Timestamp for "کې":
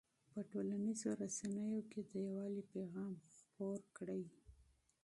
1.91-2.01